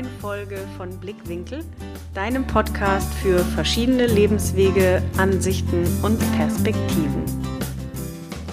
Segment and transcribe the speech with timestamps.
[0.00, 1.62] neuen Folge von Blickwinkel,
[2.14, 7.22] deinem Podcast für verschiedene Lebenswege, Ansichten und Perspektiven.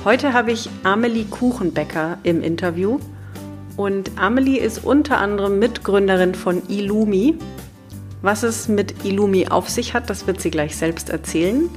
[0.04, 3.00] Heute habe ich Amelie Kuchenbecker im Interview
[3.78, 7.36] und Amelie ist unter anderem Mitgründerin von Illumi.
[8.22, 11.70] Was es mit Illumi auf sich hat, das wird sie gleich selbst erzählen.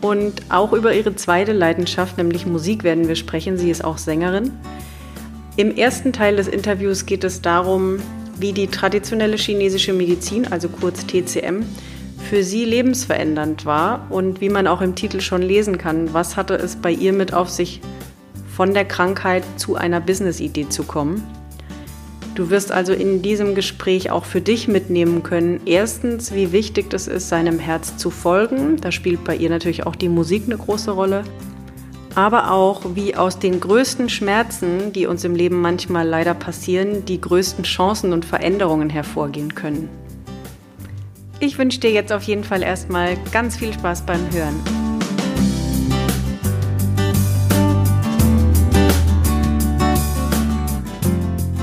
[0.00, 3.58] Und auch über ihre zweite Leidenschaft, nämlich Musik, werden wir sprechen.
[3.58, 4.52] Sie ist auch Sängerin.
[5.56, 7.98] Im ersten Teil des Interviews geht es darum,
[8.40, 11.64] wie die traditionelle chinesische Medizin, also kurz TCM,
[12.18, 16.54] für sie lebensverändernd war und wie man auch im Titel schon lesen kann, was hatte
[16.54, 17.80] es bei ihr mit auf sich,
[18.54, 21.22] von der Krankheit zu einer Business-Idee zu kommen.
[22.34, 27.08] Du wirst also in diesem Gespräch auch für dich mitnehmen können, erstens, wie wichtig es
[27.08, 28.76] ist, seinem Herz zu folgen.
[28.80, 31.24] Da spielt bei ihr natürlich auch die Musik eine große Rolle
[32.18, 37.20] aber auch wie aus den größten Schmerzen, die uns im Leben manchmal leider passieren, die
[37.20, 39.88] größten Chancen und Veränderungen hervorgehen können.
[41.38, 44.56] Ich wünsche dir jetzt auf jeden Fall erstmal ganz viel Spaß beim Hören.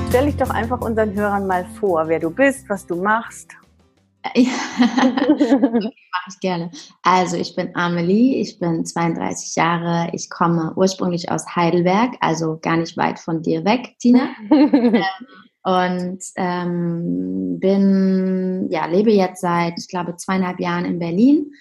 [0.08, 3.58] Stell dich doch einfach unseren Hörern mal vor, wer du bist, was du machst
[4.36, 5.92] mache
[6.30, 6.72] ich gerne.
[7.04, 12.78] Also ich bin Amelie, ich bin 32 Jahre, ich komme ursprünglich aus Heidelberg, also gar
[12.78, 14.30] nicht weit von dir weg, Tina.
[15.64, 21.52] und ähm, bin, ja, lebe jetzt seit, ich glaube, zweieinhalb Jahren in Berlin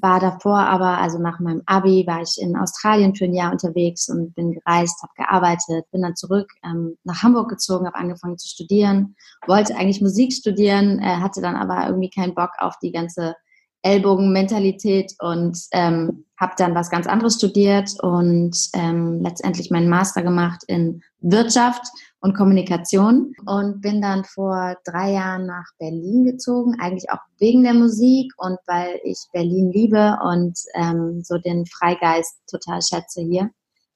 [0.00, 4.08] war davor aber, also nach meinem Abi, war ich in Australien für ein Jahr unterwegs
[4.08, 8.48] und bin gereist, habe gearbeitet, bin dann zurück ähm, nach Hamburg gezogen, habe angefangen zu
[8.48, 13.34] studieren, wollte eigentlich Musik studieren, äh, hatte dann aber irgendwie keinen Bock auf die ganze
[13.82, 20.62] Ellbogenmentalität und ähm, habe dann was ganz anderes studiert und ähm, letztendlich meinen Master gemacht
[20.66, 21.82] in Wirtschaft
[22.20, 27.74] und Kommunikation und bin dann vor drei Jahren nach Berlin gezogen, eigentlich auch wegen der
[27.74, 33.50] Musik und weil ich Berlin liebe und ähm, so den Freigeist total schätze hier.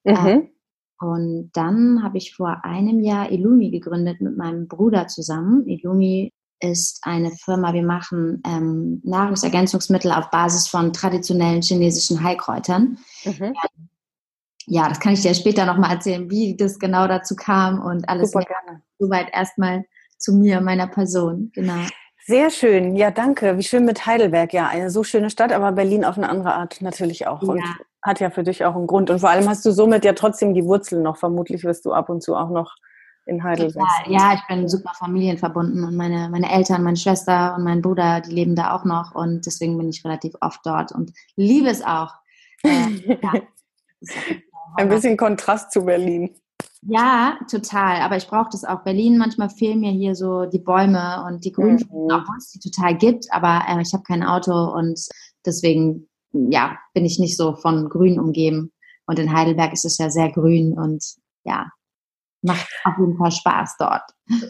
[0.04, 0.26] Mhm.
[0.26, 0.48] Ähm,
[1.00, 5.66] und dann habe ich vor einem Jahr Illumi gegründet mit meinem Bruder zusammen.
[5.66, 6.32] Illumi
[6.70, 12.98] ist eine Firma, wir machen ähm, Nahrungsergänzungsmittel auf Basis von traditionellen chinesischen Heilkräutern.
[13.24, 13.54] Mhm
[14.66, 18.30] ja, das kann ich dir später nochmal erzählen, wie das genau dazu kam und alles.
[18.30, 18.82] Super gerne.
[18.98, 19.84] Soweit erstmal
[20.18, 21.82] zu mir, meiner Person, genau.
[22.26, 23.58] Sehr schön, ja, danke.
[23.58, 26.80] Wie schön mit Heidelberg, ja, eine so schöne Stadt, aber Berlin auf eine andere Art
[26.80, 27.42] natürlich auch.
[27.42, 27.48] Ja.
[27.48, 27.62] Und
[28.00, 29.10] hat ja für dich auch einen Grund.
[29.10, 31.18] Und vor allem hast du somit ja trotzdem die Wurzeln noch.
[31.18, 32.76] Vermutlich wirst du ab und zu auch noch
[33.26, 33.88] in Heidelberg.
[34.06, 38.20] Ja, ja, ich bin super familienverbunden und meine, meine Eltern, meine Schwester und mein Bruder,
[38.20, 41.82] die leben da auch noch und deswegen bin ich relativ oft dort und liebe es
[41.82, 42.12] auch.
[42.62, 43.32] Äh, ja.
[44.76, 46.34] Ein bisschen Kontrast zu Berlin.
[46.82, 48.02] Ja, total.
[48.02, 48.82] Aber ich brauche das auch.
[48.82, 52.12] Berlin, manchmal fehlen mir hier so die Bäume und die Grünflächen, mhm.
[52.12, 53.26] obwohl es die total gibt.
[53.30, 55.00] Aber äh, ich habe kein Auto und
[55.46, 58.72] deswegen, ja, bin ich nicht so von Grün umgeben.
[59.06, 61.04] Und in Heidelberg ist es ja sehr grün und
[61.44, 61.70] ja,
[62.44, 64.02] macht auf jeden Fall Spaß dort.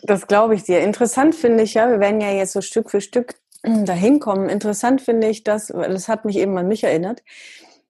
[0.03, 0.81] Das glaube ich dir.
[0.81, 4.49] Interessant finde ich ja, wir werden ja jetzt so Stück für Stück dahin kommen.
[4.49, 7.23] Interessant finde ich, dass, das hat mich eben an mich erinnert,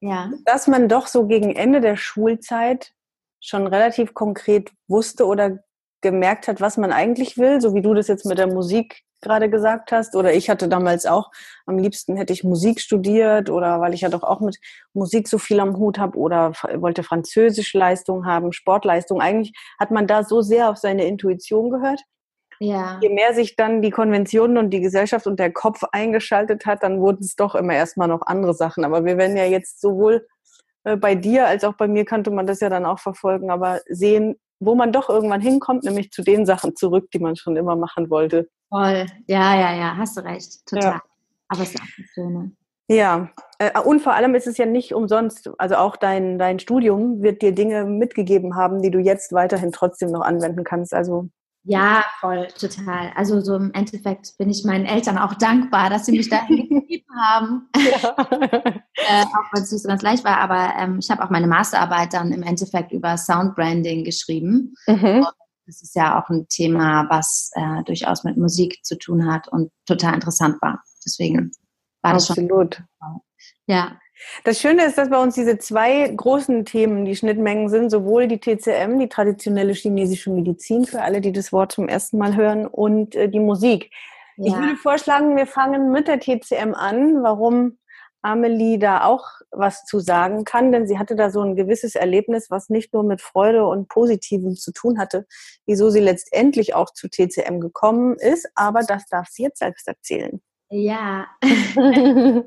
[0.00, 0.30] ja.
[0.44, 2.92] dass man doch so gegen Ende der Schulzeit
[3.40, 5.58] schon relativ konkret wusste oder
[6.02, 9.50] gemerkt hat, was man eigentlich will, so wie du das jetzt mit der Musik gerade
[9.50, 10.14] gesagt hast.
[10.14, 11.30] Oder ich hatte damals auch,
[11.66, 14.58] am liebsten hätte ich Musik studiert oder weil ich ja doch auch mit
[14.92, 19.20] Musik so viel am Hut habe oder wollte Französischleistung haben, Sportleistung.
[19.20, 22.00] Eigentlich hat man da so sehr auf seine Intuition gehört.
[22.60, 22.98] Ja.
[23.02, 27.00] Je mehr sich dann die Konventionen und die Gesellschaft und der Kopf eingeschaltet hat, dann
[27.00, 28.84] wurden es doch immer erstmal noch andere Sachen.
[28.84, 30.26] Aber wir werden ja jetzt sowohl
[30.84, 33.80] äh, bei dir als auch bei mir kannte man das ja dann auch verfolgen, aber
[33.88, 37.76] sehen, wo man doch irgendwann hinkommt, nämlich zu den Sachen zurück, die man schon immer
[37.76, 38.48] machen wollte.
[38.68, 39.06] Voll.
[39.26, 40.66] Ja, ja, ja, hast du recht.
[40.66, 40.92] Total.
[40.92, 41.02] Ja.
[41.48, 42.52] Aber es ist auch das Schöne.
[42.88, 47.22] Ja, äh, und vor allem ist es ja nicht umsonst, also auch dein, dein Studium
[47.22, 50.92] wird dir Dinge mitgegeben haben, die du jetzt weiterhin trotzdem noch anwenden kannst.
[50.92, 51.28] Also
[51.66, 53.12] ja, voll, total.
[53.16, 57.06] Also so im Endeffekt bin ich meinen Eltern auch dankbar, dass sie mich da gegeben
[57.18, 57.68] haben.
[57.76, 58.14] Ja.
[58.96, 61.46] äh, auch wenn es nicht so ganz leicht war, aber ähm, ich habe auch meine
[61.46, 64.74] Masterarbeit dann im Endeffekt über Soundbranding geschrieben.
[64.86, 65.26] Mhm.
[65.66, 69.70] Das ist ja auch ein Thema, was äh, durchaus mit Musik zu tun hat und
[69.86, 70.82] total interessant war.
[71.04, 71.50] Deswegen
[72.02, 72.76] war das Absolut.
[72.76, 73.20] schon.
[73.66, 73.98] Ja.
[74.44, 78.38] Das Schöne ist, dass bei uns diese zwei großen Themen die Schnittmengen sind, sowohl die
[78.38, 83.14] TCM, die traditionelle chinesische Medizin, für alle, die das Wort zum ersten Mal hören, und
[83.14, 83.90] äh, die Musik.
[84.36, 84.46] Ja.
[84.46, 87.22] Ich würde vorschlagen, wir fangen mit der TCM an.
[87.22, 87.78] Warum
[88.22, 92.50] Amelie da auch was zu sagen kann, denn sie hatte da so ein gewisses Erlebnis,
[92.50, 95.26] was nicht nur mit Freude und Positivem zu tun hatte,
[95.66, 100.40] wieso sie letztendlich auch zu TCM gekommen ist, aber das darf sie jetzt selbst erzählen.
[100.70, 101.26] Ja.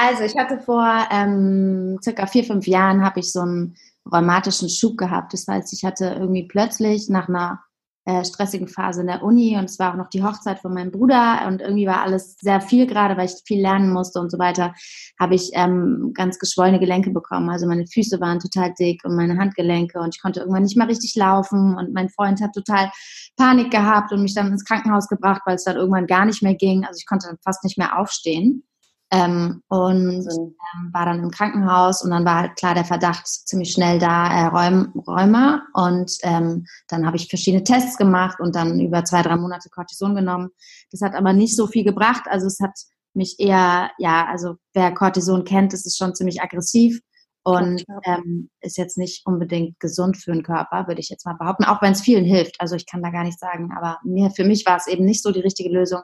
[0.00, 3.76] also ich hatte vor ähm, circa vier, fünf Jahren habe ich so einen
[4.10, 5.34] rheumatischen Schub gehabt.
[5.34, 7.60] Das heißt, ich hatte irgendwie plötzlich nach einer
[8.06, 10.90] äh, stressigen Phase in der Uni und es war auch noch die Hochzeit von meinem
[10.90, 14.38] Bruder und irgendwie war alles sehr viel gerade, weil ich viel lernen musste und so
[14.38, 14.74] weiter,
[15.20, 17.50] habe ich ähm, ganz geschwollene Gelenke bekommen.
[17.50, 20.88] Also meine Füße waren total dick und meine Handgelenke und ich konnte irgendwann nicht mehr
[20.88, 22.90] richtig laufen und mein Freund hat total
[23.36, 26.54] Panik gehabt und mich dann ins Krankenhaus gebracht, weil es dann irgendwann gar nicht mehr
[26.54, 26.86] ging.
[26.86, 28.64] Also ich konnte dann fast nicht mehr aufstehen.
[29.12, 33.72] Ähm, und ähm, war dann im Krankenhaus und dann war halt klar der Verdacht ziemlich
[33.72, 35.62] schnell da, äh, Rheum, Rheuma.
[35.74, 40.14] Und ähm, dann habe ich verschiedene Tests gemacht und dann über zwei, drei Monate Cortison
[40.14, 40.50] genommen.
[40.92, 42.22] Das hat aber nicht so viel gebracht.
[42.26, 42.78] Also es hat
[43.14, 47.00] mich eher, ja, also wer Cortison kennt, das ist schon ziemlich aggressiv
[47.42, 51.64] und ähm, ist jetzt nicht unbedingt gesund für den Körper, würde ich jetzt mal behaupten,
[51.64, 52.60] auch wenn es vielen hilft.
[52.60, 55.22] Also ich kann da gar nicht sagen, aber mir, für mich war es eben nicht
[55.22, 56.00] so die richtige Lösung.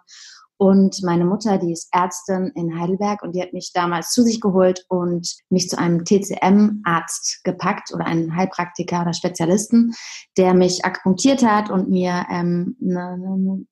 [0.59, 4.41] Und meine Mutter, die ist Ärztin in Heidelberg und die hat mich damals zu sich
[4.41, 9.95] geholt und mich zu einem TCM-Arzt gepackt oder einen Heilpraktiker oder Spezialisten,
[10.39, 13.67] der mich akupunktiert hat und mir ähm, eine, eine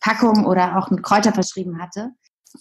[0.00, 2.12] Packung oder auch ein Kräuter verschrieben hatte,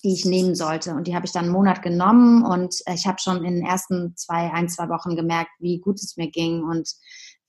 [0.03, 0.93] die ich nehmen sollte.
[0.93, 4.13] Und die habe ich dann einen Monat genommen und ich habe schon in den ersten
[4.17, 6.89] zwei, ein, zwei Wochen gemerkt, wie gut es mir ging und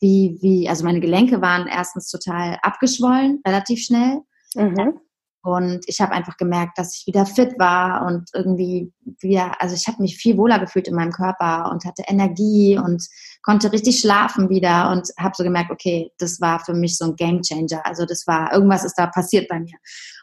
[0.01, 4.21] wie, wie, also meine Gelenke waren erstens total abgeschwollen, relativ schnell.
[4.55, 5.01] Mhm.
[5.45, 9.87] Und ich habe einfach gemerkt, dass ich wieder fit war und irgendwie wieder, also ich
[9.87, 13.07] habe mich viel wohler gefühlt in meinem Körper und hatte Energie und
[13.43, 17.17] konnte richtig schlafen wieder und habe so gemerkt, okay, das war für mich so ein
[17.17, 17.85] Game Changer.
[17.85, 19.77] Also das war, irgendwas ist da passiert bei mir.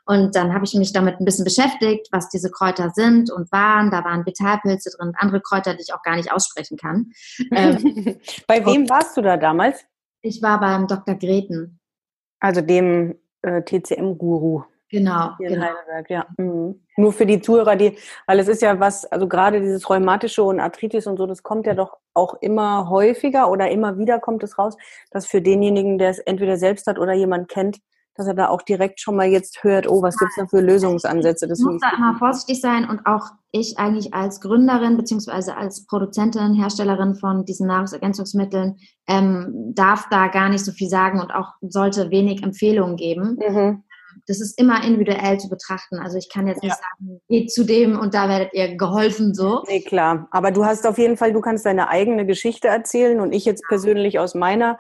[0.06, 3.92] Und dann habe ich mich damit ein bisschen beschäftigt, was diese Kräuter sind und waren.
[3.92, 7.12] Da waren Vitalpilze drin, andere Kräuter, die ich auch gar nicht aussprechen kann.
[7.52, 8.18] Ähm,
[8.48, 9.86] bei wem warst du da damals?
[10.24, 11.14] Ich war beim Dr.
[11.14, 11.80] Greten.
[12.40, 14.64] Also dem äh, TCM-Guru.
[14.92, 15.32] Genau.
[15.38, 15.62] Hier genau.
[15.62, 16.26] in Heidelberg, ja.
[16.38, 16.82] Mhm.
[16.98, 17.98] Nur für die Zuhörer, die,
[18.28, 21.66] weil es ist ja was, also gerade dieses Rheumatische und Arthritis und so, das kommt
[21.66, 24.76] ja doch auch immer häufiger oder immer wieder kommt es raus,
[25.10, 27.80] dass für denjenigen, der es entweder selbst hat oder jemand kennt,
[28.16, 31.48] dass er da auch direkt schon mal jetzt hört, oh, was gibt's da für Lösungsansätze?
[31.48, 36.54] Das muss da immer vorsichtig sein und auch ich eigentlich als Gründerin beziehungsweise als Produzentin,
[36.54, 38.78] Herstellerin von diesen Nahrungsergänzungsmitteln
[39.08, 43.38] ähm, darf da gar nicht so viel sagen und auch sollte wenig Empfehlungen geben.
[43.48, 43.84] Mhm
[44.32, 46.00] das ist immer individuell zu betrachten.
[46.00, 46.78] Also ich kann jetzt nicht ja.
[46.78, 49.64] sagen, geht zu dem und da werdet ihr geholfen so.
[49.68, 50.30] Nee, klar.
[50.32, 53.64] Aber du hast auf jeden Fall, du kannst deine eigene Geschichte erzählen und ich jetzt
[53.68, 54.80] persönlich aus meiner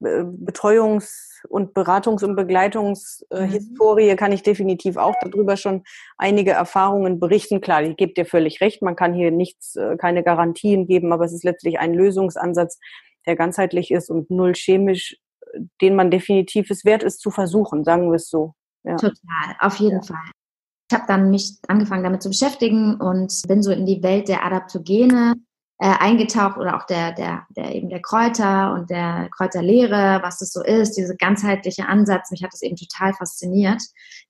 [0.00, 4.16] äh, Betreuungs- und Beratungs- und Begleitungshistorie mhm.
[4.16, 5.82] kann ich definitiv auch darüber schon
[6.16, 7.60] einige Erfahrungen berichten.
[7.60, 11.24] Klar, ich gebe dir völlig recht, man kann hier nichts, äh, keine Garantien geben, aber
[11.24, 12.78] es ist letztlich ein Lösungsansatz,
[13.26, 15.16] der ganzheitlich ist und null chemisch
[15.80, 18.54] den man definitiv es wert ist zu versuchen, sagen wir es so.
[18.84, 18.96] Ja.
[18.96, 20.02] Total, auf jeden ja.
[20.02, 20.30] Fall.
[20.90, 24.44] Ich habe dann mich angefangen damit zu beschäftigen und bin so in die Welt der
[24.44, 25.34] Adaptogene
[25.78, 30.52] äh, eingetaucht oder auch der, der, der eben der Kräuter und der Kräuterlehre, was es
[30.52, 32.30] so ist, diese ganzheitliche Ansatz.
[32.30, 33.82] Mich hat das eben total fasziniert,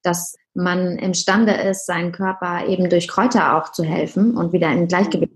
[0.02, 4.88] dass man imstande ist, seinen Körper eben durch Kräuter auch zu helfen und wieder in
[4.88, 5.31] Gleichgewicht.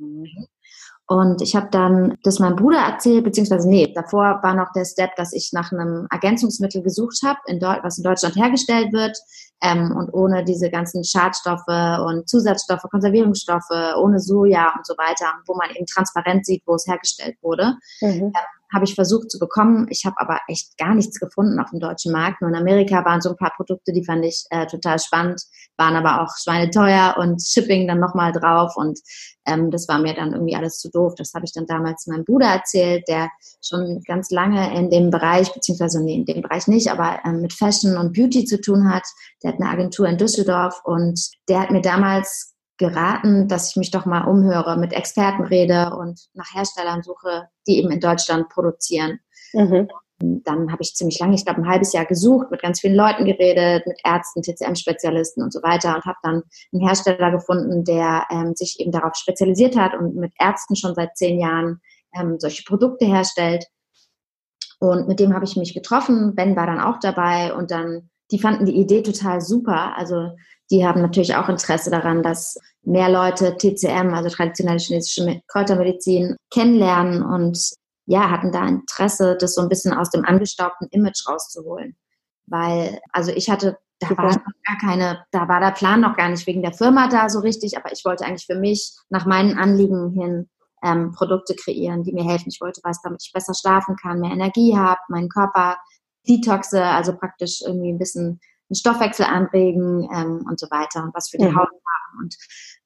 [1.08, 5.14] Und ich habe dann das meinem Bruder erzählt, beziehungsweise nee, davor war noch der Step,
[5.16, 7.38] dass ich nach einem Ergänzungsmittel gesucht habe,
[7.82, 9.16] was in Deutschland hergestellt wird
[9.62, 15.54] ähm, und ohne diese ganzen Schadstoffe und Zusatzstoffe, Konservierungsstoffe, ohne Soja und so weiter, wo
[15.54, 17.76] man eben transparent sieht, wo es hergestellt wurde.
[18.00, 18.08] Mhm.
[18.08, 18.32] Ähm,
[18.72, 19.86] habe ich versucht zu bekommen.
[19.90, 22.40] Ich habe aber echt gar nichts gefunden auf dem deutschen Markt.
[22.40, 25.42] Nur in Amerika waren so ein paar Produkte, die fand ich äh, total spannend,
[25.76, 28.76] waren aber auch schweineteuer und Shipping dann nochmal drauf.
[28.76, 28.98] Und
[29.46, 31.14] ähm, das war mir dann irgendwie alles zu doof.
[31.16, 33.30] Das habe ich dann damals meinem Bruder erzählt, der
[33.62, 37.52] schon ganz lange in dem Bereich, beziehungsweise nee, in dem Bereich nicht, aber ähm, mit
[37.52, 39.04] Fashion und Beauty zu tun hat.
[39.42, 43.90] Der hat eine Agentur in Düsseldorf und der hat mir damals geraten, dass ich mich
[43.90, 49.20] doch mal umhöre, mit Experten rede und nach Herstellern suche, die eben in Deutschland produzieren.
[49.52, 49.88] Mhm.
[50.18, 53.26] Dann habe ich ziemlich lange, ich glaube ein halbes Jahr gesucht, mit ganz vielen Leuten
[53.26, 56.42] geredet, mit Ärzten, TCM-Spezialisten und so weiter und habe dann
[56.72, 61.16] einen Hersteller gefunden, der ähm, sich eben darauf spezialisiert hat und mit Ärzten schon seit
[61.16, 61.80] zehn Jahren
[62.18, 63.66] ähm, solche Produkte herstellt.
[64.78, 66.34] Und mit dem habe ich mich getroffen.
[66.34, 69.96] Ben war dann auch dabei und dann, die fanden die Idee total super.
[69.96, 70.30] Also
[70.70, 77.22] die haben natürlich auch Interesse daran, dass mehr Leute TCM, also traditionelle chinesische Kräutermedizin, kennenlernen
[77.22, 77.72] und
[78.06, 81.96] ja, hatten da Interesse, das so ein bisschen aus dem angestaubten Image rauszuholen.
[82.46, 86.28] Weil, also ich hatte da war noch gar keine, da war der Plan noch gar
[86.28, 89.58] nicht wegen der Firma da so richtig, aber ich wollte eigentlich für mich nach meinen
[89.58, 90.50] Anliegen hin
[90.82, 92.50] ähm, Produkte kreieren, die mir helfen.
[92.50, 95.78] Ich wollte was, damit ich besser schlafen kann, mehr Energie habe, meinen Körper
[96.28, 101.28] detoxe, also praktisch irgendwie ein bisschen den Stoffwechsel anregen ähm, und so weiter und was
[101.28, 101.56] für die mhm.
[101.56, 102.22] Haut machen.
[102.22, 102.36] Und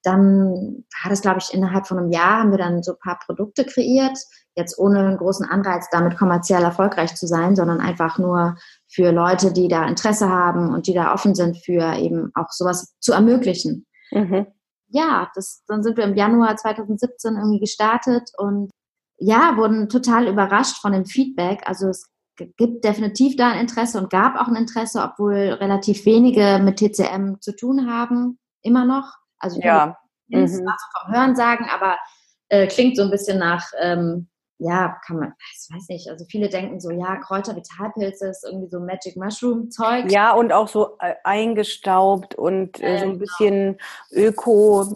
[0.02, 3.18] dann war das, glaube ich, innerhalb von einem Jahr haben wir dann so ein paar
[3.24, 4.16] Produkte kreiert,
[4.56, 8.56] jetzt ohne einen großen Anreiz, damit kommerziell erfolgreich zu sein, sondern einfach nur
[8.88, 12.96] für Leute, die da Interesse haben und die da offen sind für eben auch sowas
[13.00, 13.86] zu ermöglichen.
[14.10, 14.46] Mhm.
[14.88, 18.70] Ja, das, dann sind wir im Januar 2017 irgendwie gestartet und
[19.18, 21.62] ja, wurden total überrascht von dem Feedback.
[21.66, 22.08] Also es
[22.56, 27.40] gibt definitiv da ein Interesse und gab auch ein Interesse, obwohl relativ wenige mit TCM
[27.40, 29.14] zu tun haben, immer noch.
[29.38, 29.96] Also ja.
[30.28, 30.46] Mhm.
[30.46, 31.96] vom Hören sagen, aber
[32.48, 34.28] äh, klingt so ein bisschen nach ähm,
[34.60, 38.68] ja, kann man, ich weiß nicht, also viele denken so, ja, Kräuter, Vitalpilze ist irgendwie
[38.68, 40.10] so Magic Mushroom Zeug.
[40.12, 43.18] Ja, und auch so äh, eingestaubt und äh, so ein genau.
[43.18, 43.78] bisschen
[44.12, 44.94] Öko.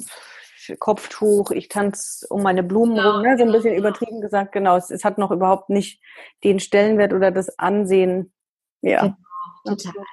[0.79, 3.37] Kopftuch, ich tanze um meine Blumen genau, rum, ne?
[3.37, 3.89] so ein bisschen genau.
[3.89, 4.77] übertrieben gesagt, genau.
[4.77, 6.01] Es, es, hat noch überhaupt nicht
[6.43, 8.33] den Stellenwert oder das Ansehen.
[8.83, 9.03] Ja.
[9.03, 9.17] Genau,
[9.77, 10.05] total.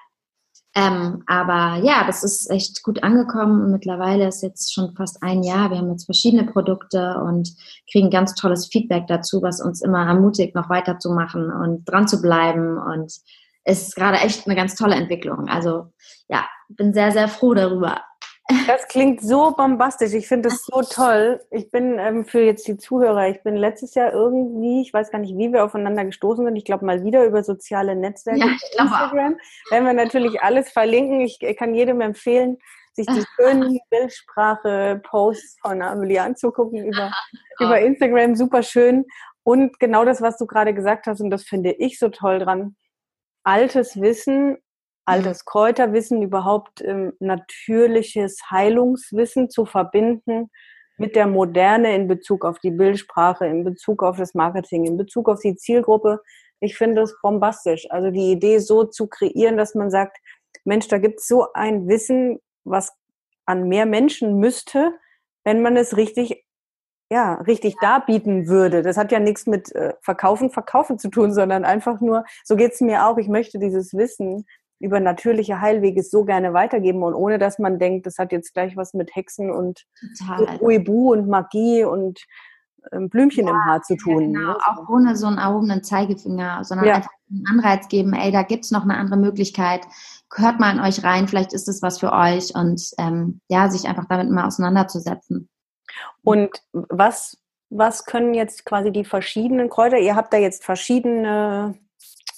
[0.73, 5.69] Ähm, aber ja, das ist echt gut angekommen mittlerweile ist jetzt schon fast ein Jahr.
[5.69, 7.53] Wir haben jetzt verschiedene Produkte und
[7.91, 12.77] kriegen ganz tolles Feedback dazu, was uns immer ermutigt, noch weiterzumachen und dran zu bleiben.
[12.77, 13.11] Und
[13.65, 15.49] es ist gerade echt eine ganz tolle Entwicklung.
[15.49, 15.91] Also
[16.29, 18.01] ja, bin sehr, sehr froh darüber.
[18.67, 20.13] Das klingt so bombastisch.
[20.13, 21.41] Ich finde das so toll.
[21.51, 25.19] Ich bin ähm, für jetzt die Zuhörer, ich bin letztes Jahr irgendwie, ich weiß gar
[25.19, 26.55] nicht, wie wir aufeinander gestoßen sind.
[26.55, 29.37] Ich glaube mal wieder über soziale Netzwerke, ja, Instagram.
[29.69, 31.21] Werden wir natürlich alles verlinken.
[31.21, 32.57] Ich kann jedem empfehlen,
[32.93, 37.11] sich die schönen Bildsprache-Posts von Amelie anzugucken über,
[37.59, 38.35] über Instagram.
[38.35, 39.05] Super schön.
[39.43, 42.75] Und genau das, was du gerade gesagt hast, und das finde ich so toll dran.
[43.43, 44.57] Altes Wissen
[45.05, 50.49] altes Kräuterwissen, überhaupt ähm, natürliches Heilungswissen zu verbinden
[50.97, 55.29] mit der Moderne in Bezug auf die Bildsprache, in Bezug auf das Marketing, in Bezug
[55.29, 56.21] auf die Zielgruppe.
[56.59, 57.89] Ich finde es bombastisch.
[57.89, 60.17] Also die Idee so zu kreieren, dass man sagt,
[60.63, 62.93] Mensch, da gibt es so ein Wissen, was
[63.45, 64.93] an mehr Menschen müsste,
[65.43, 66.45] wenn man es richtig
[67.11, 68.83] ja, richtig darbieten würde.
[68.83, 72.79] Das hat ja nichts mit äh, Verkaufen, Verkaufen zu tun, sondern einfach nur, so geht's
[72.79, 74.45] mir auch, ich möchte dieses Wissen
[74.81, 78.75] über natürliche Heilwege so gerne weitergeben und ohne dass man denkt, das hat jetzt gleich
[78.75, 79.85] was mit Hexen und
[80.59, 82.25] Uebu und Magie und
[82.91, 84.33] ähm, Blümchen ja, im Haar zu tun.
[84.33, 84.53] Ja, genau.
[84.53, 84.57] Ne?
[84.65, 86.95] Auch ohne so einen erhobenen Zeigefinger, sondern ja.
[86.95, 89.81] einfach einen Anreiz geben, ey, da gibt's noch eine andere Möglichkeit.
[90.33, 93.87] Hört mal in euch rein, vielleicht ist es was für euch und ähm, ja, sich
[93.87, 95.49] einfach damit mal auseinanderzusetzen.
[96.23, 97.37] Und was,
[97.69, 101.75] was können jetzt quasi die verschiedenen Kräuter, ihr habt da jetzt verschiedene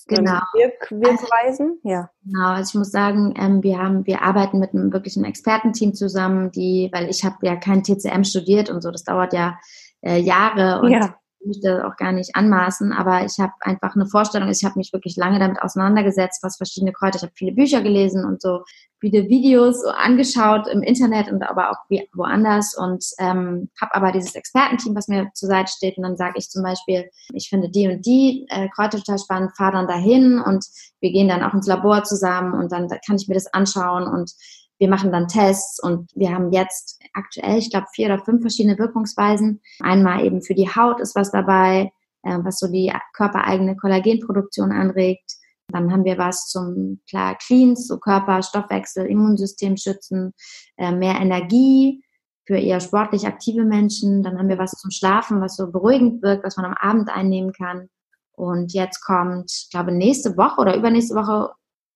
[0.07, 0.39] genau.
[0.53, 1.79] Wirk Wirkweisen.
[1.83, 2.09] Also, ja.
[2.23, 6.51] Genau, also ich muss sagen, ähm, wir haben, wir arbeiten mit einem wirklichen Expertenteam zusammen,
[6.51, 9.57] die, weil ich habe ja kein TCM studiert und so, das dauert ja
[10.01, 11.15] äh, Jahre und ja
[11.45, 15.15] möchte auch gar nicht anmaßen, aber ich habe einfach eine Vorstellung, ich habe mich wirklich
[15.15, 18.63] lange damit auseinandergesetzt, was verschiedene Kräuter, ich habe viele Bücher gelesen und so
[18.99, 21.77] viele Videos angeschaut im Internet und aber auch
[22.13, 26.35] woanders und ähm, habe aber dieses Expertenteam, was mir zur Seite steht und dann sage
[26.37, 30.39] ich zum Beispiel, ich finde die und die äh, Kräuter total spannend, fahre dann dahin
[30.39, 30.65] und
[31.01, 34.31] wir gehen dann auch ins Labor zusammen und dann kann ich mir das anschauen und
[34.83, 38.77] wir machen dann Tests und wir haben jetzt aktuell, ich glaube, vier oder fünf verschiedene
[38.77, 39.61] Wirkungsweisen.
[39.79, 45.31] Einmal eben für die Haut ist was dabei, äh, was so die körpereigene Kollagenproduktion anregt.
[45.69, 50.33] Dann haben wir was zum klar Cleans, so Körper, Stoffwechsel, Immunsystem schützen,
[50.75, 52.03] äh, mehr Energie
[52.45, 54.21] für eher sportlich aktive Menschen.
[54.21, 57.53] Dann haben wir was zum Schlafen, was so beruhigend wirkt, was man am Abend einnehmen
[57.53, 57.87] kann.
[58.33, 61.53] Und jetzt kommt, ich glaube, nächste Woche oder übernächste Woche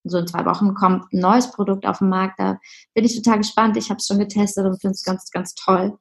[0.09, 2.39] so in zwei Wochen kommt ein neues Produkt auf den Markt.
[2.39, 2.59] Da
[2.93, 3.77] bin ich total gespannt.
[3.77, 5.97] Ich habe es schon getestet und finde es ganz, ganz toll.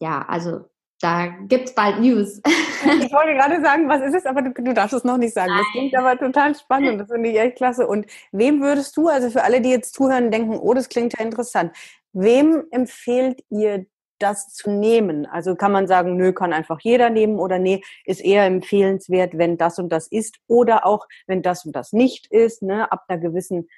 [0.00, 0.66] Ja, also
[1.00, 2.40] da gibt es bald News.
[2.80, 5.50] Ich wollte gerade sagen, was ist es, aber du, du darfst es noch nicht sagen.
[5.50, 5.58] Nein.
[5.58, 7.00] Das klingt aber total spannend.
[7.00, 7.88] Das finde ich echt klasse.
[7.88, 11.24] Und wem würdest du, also für alle, die jetzt zuhören, denken, oh, das klingt ja
[11.24, 11.72] interessant.
[12.12, 13.86] Wem empfehlt ihr
[14.18, 15.26] das zu nehmen?
[15.26, 19.56] Also kann man sagen, nö, kann einfach jeder nehmen oder nee, ist eher empfehlenswert, wenn
[19.56, 23.20] das und das ist oder auch wenn das und das nicht ist, ne, ab einer
[23.20, 23.68] gewissen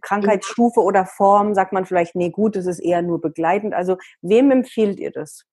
[0.00, 3.74] Krankheitsstufe oder Form sagt man vielleicht, nee, gut, das ist eher nur begleitend.
[3.74, 5.44] Also wem empfiehlt ihr das?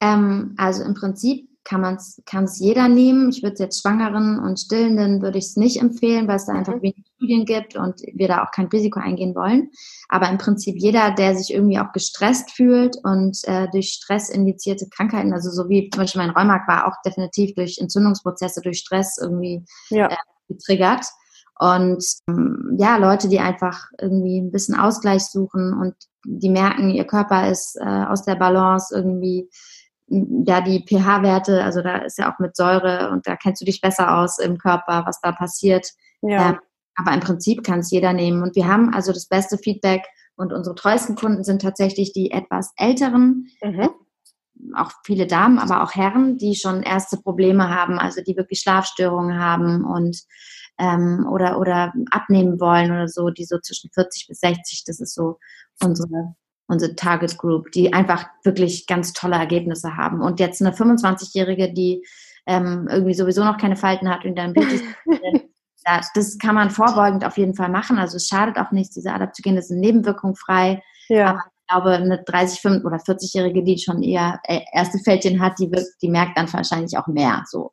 [0.00, 3.28] Ähm, also im Prinzip kann man es kann es jeder nehmen.
[3.28, 6.54] Ich würde es jetzt Schwangeren und Stillenden würde ich es nicht empfehlen, weil es da
[6.54, 6.82] einfach mhm.
[6.82, 9.70] wenig Studien gibt und wir da auch kein Risiko eingehen wollen.
[10.08, 14.88] Aber im Prinzip jeder, der sich irgendwie auch gestresst fühlt und äh, durch Stress indizierte
[14.88, 19.18] Krankheiten, also so wie zum Beispiel mein Rheumak war auch definitiv durch Entzündungsprozesse, durch Stress
[19.20, 20.06] irgendwie ja.
[20.08, 20.16] äh,
[20.48, 21.04] getriggert.
[21.58, 25.94] Und ähm, ja, Leute, die einfach irgendwie ein bisschen Ausgleich suchen und
[26.24, 29.50] die merken, ihr Körper ist äh, aus der Balance irgendwie,
[30.08, 33.80] ja, die pH-Werte, also da ist ja auch mit Säure und da kennst du dich
[33.80, 35.90] besser aus im Körper, was da passiert.
[36.22, 36.50] Ja.
[36.50, 36.58] Ähm,
[36.94, 38.42] aber im Prinzip kann es jeder nehmen.
[38.42, 40.04] Und wir haben also das beste Feedback
[40.36, 43.90] und unsere treuesten Kunden sind tatsächlich die etwas älteren, mhm.
[44.74, 49.38] auch viele Damen, aber auch Herren, die schon erste Probleme haben, also die wirklich Schlafstörungen
[49.38, 50.22] haben und
[50.78, 55.14] ähm, oder, oder abnehmen wollen oder so, die so zwischen 40 bis 60, das ist
[55.14, 55.38] so
[55.82, 56.36] unsere,
[56.68, 60.20] unsere Target Group, die einfach wirklich ganz tolle Ergebnisse haben.
[60.20, 62.04] Und jetzt eine 25-Jährige, die
[62.46, 64.80] ähm, irgendwie sowieso noch keine Falten hat und dann Beauty
[65.86, 67.98] ja, das kann man vorbeugend auf jeden Fall machen.
[67.98, 70.82] Also es schadet auch nichts, diese Adaptogene sind nebenwirkungsfrei.
[71.08, 71.30] Ja.
[71.30, 75.58] Aber ich glaube, eine 30, 5 oder 40-Jährige, die schon eher äh, erste Fältchen hat,
[75.58, 77.44] die, wirkt, die merkt dann wahrscheinlich auch mehr.
[77.46, 77.72] So.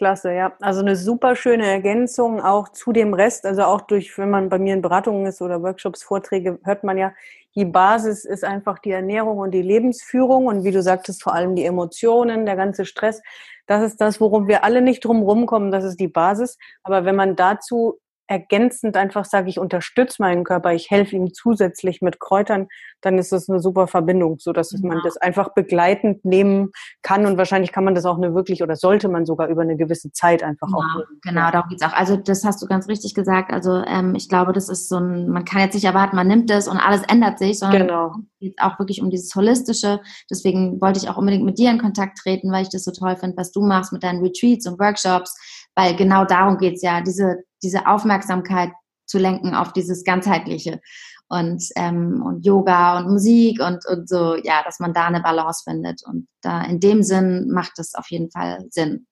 [0.00, 0.54] Klasse, ja.
[0.60, 3.44] Also eine super schöne Ergänzung auch zu dem Rest.
[3.44, 6.96] Also auch durch, wenn man bei mir in Beratungen ist oder Workshops, Vorträge, hört man
[6.96, 7.12] ja,
[7.54, 11.54] die Basis ist einfach die Ernährung und die Lebensführung und wie du sagtest, vor allem
[11.54, 13.20] die Emotionen, der ganze Stress.
[13.66, 15.70] Das ist das, worum wir alle nicht drum rumkommen.
[15.70, 16.56] Das ist die Basis.
[16.82, 17.98] Aber wenn man dazu
[18.30, 22.68] ergänzend einfach sage, ich unterstütze meinen Körper, ich helfe ihm zusätzlich mit Kräutern,
[23.00, 24.78] dann ist das eine super Verbindung, so dass ja.
[24.82, 26.70] man das einfach begleitend nehmen
[27.02, 29.76] kann und wahrscheinlich kann man das auch eine wirklich oder sollte man sogar über eine
[29.76, 30.94] gewisse Zeit einfach genau, auch.
[30.94, 31.20] Nehmen.
[31.22, 31.92] Genau, darum geht's auch.
[31.92, 33.52] Also das hast du ganz richtig gesagt.
[33.52, 36.52] Also ähm, ich glaube, das ist so ein, man kann jetzt nicht erwarten, man nimmt
[36.52, 38.14] es und alles ändert sich, sondern genau.
[38.14, 39.98] es geht auch wirklich um dieses Holistische.
[40.30, 43.16] Deswegen wollte ich auch unbedingt mit dir in Kontakt treten, weil ich das so toll
[43.16, 45.34] finde, was du machst mit deinen Retreats und Workshops,
[45.74, 48.70] weil genau darum geht's ja, diese diese Aufmerksamkeit
[49.06, 50.80] zu lenken auf dieses ganzheitliche
[51.28, 55.62] und ähm, und Yoga und Musik und und so ja, dass man da eine Balance
[55.64, 59.06] findet und da in dem Sinn macht es auf jeden Fall Sinn.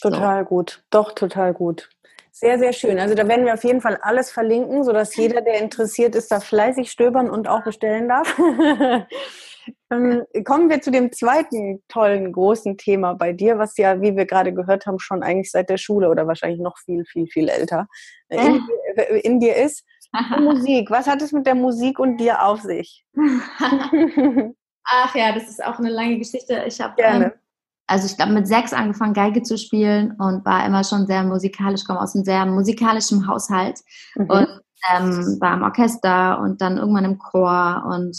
[0.00, 0.48] Total so.
[0.48, 1.88] gut, doch total gut.
[2.36, 2.98] Sehr, sehr schön.
[2.98, 6.40] Also da werden wir auf jeden Fall alles verlinken, sodass jeder, der interessiert ist, da
[6.40, 8.36] fleißig stöbern und auch bestellen darf.
[9.94, 14.26] Ähm, kommen wir zu dem zweiten tollen großen Thema bei dir, was ja, wie wir
[14.26, 17.86] gerade gehört haben, schon eigentlich seit der Schule oder wahrscheinlich noch viel, viel, viel älter
[18.28, 18.62] äh, in,
[18.96, 19.20] äh.
[19.20, 19.84] in dir ist.
[20.38, 20.90] Musik.
[20.90, 23.04] Was hat es mit der Musik und dir auf sich?
[24.84, 26.64] Ach ja, das ist auch eine lange Geschichte.
[26.66, 27.32] Ich habe ähm,
[27.86, 31.84] also ich glaube mit sechs angefangen Geige zu spielen und war immer schon sehr musikalisch,
[31.84, 33.80] komme aus einem sehr musikalischen Haushalt
[34.14, 34.30] mhm.
[34.30, 34.60] und
[34.92, 38.16] ähm, war im Orchester und dann irgendwann im Chor und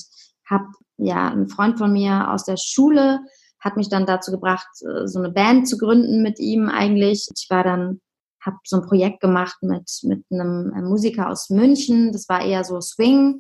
[0.50, 0.66] habe
[0.98, 3.20] ja, ein Freund von mir aus der Schule
[3.60, 7.28] hat mich dann dazu gebracht, äh, so eine Band zu gründen mit ihm eigentlich.
[7.36, 8.00] Ich war dann,
[8.40, 12.12] habe so ein Projekt gemacht mit, mit einem äh, Musiker aus München.
[12.12, 13.40] Das war eher so Swing.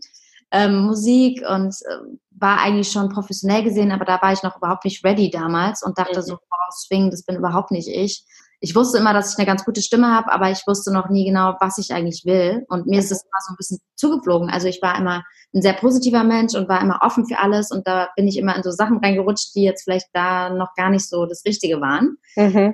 [0.51, 1.97] Ähm, Musik und äh,
[2.31, 5.97] war eigentlich schon professionell gesehen, aber da war ich noch überhaupt nicht ready damals und
[5.97, 8.23] dachte so, oh, Swing, das bin überhaupt nicht ich.
[8.65, 11.23] Ich wusste immer, dass ich eine ganz gute Stimme habe, aber ich wusste noch nie
[11.23, 12.65] genau, was ich eigentlich will.
[12.67, 14.49] Und mir ist es immer so ein bisschen zugeflogen.
[14.49, 15.23] Also ich war immer
[15.53, 18.55] ein sehr positiver Mensch und war immer offen für alles und da bin ich immer
[18.55, 22.17] in so Sachen reingerutscht, die jetzt vielleicht da noch gar nicht so das Richtige waren.
[22.35, 22.73] Mhm.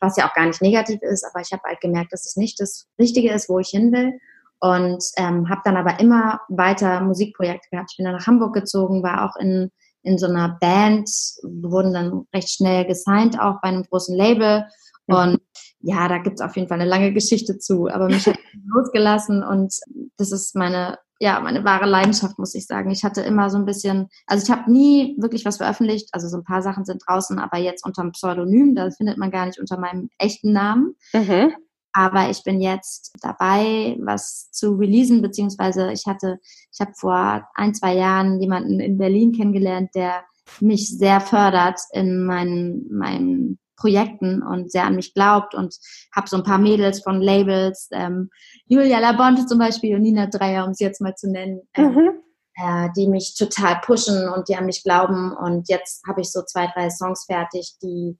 [0.00, 2.58] Was ja auch gar nicht negativ ist, aber ich habe halt gemerkt, dass es nicht
[2.58, 4.18] das Richtige ist, wo ich hin will.
[4.58, 7.92] Und ähm, habe dann aber immer weiter Musikprojekte gehabt.
[7.92, 9.70] Ich bin dann nach Hamburg gezogen, war auch in,
[10.02, 11.08] in so einer Band,
[11.44, 14.66] wurden dann recht schnell gesigned, auch bei einem großen Label.
[15.16, 15.40] Und
[15.80, 18.38] ja, da gibt's auf jeden Fall eine lange Geschichte zu, aber mich hat
[18.74, 19.74] losgelassen und
[20.16, 22.90] das ist meine ja, meine wahre Leidenschaft, muss ich sagen.
[22.90, 26.38] Ich hatte immer so ein bisschen, also ich habe nie wirklich was veröffentlicht, also so
[26.38, 29.60] ein paar Sachen sind draußen, aber jetzt unter einem Pseudonym, das findet man gar nicht
[29.60, 30.96] unter meinem echten Namen.
[31.12, 31.52] Mhm.
[31.92, 36.38] Aber ich bin jetzt dabei, was zu releasen, beziehungsweise ich hatte,
[36.72, 40.24] ich habe vor ein, zwei Jahren jemanden in Berlin kennengelernt, der
[40.60, 45.74] mich sehr fördert in meinen, meinen Projekten und sehr an mich glaubt und
[46.14, 48.30] habe so ein paar Mädels von Labels, ähm,
[48.66, 52.10] Julia Labonte zum Beispiel und Nina Dreier, um sie jetzt mal zu nennen, ähm, mhm.
[52.56, 55.32] äh, die mich total pushen und die an mich glauben.
[55.32, 58.18] Und jetzt habe ich so zwei, drei Songs fertig, die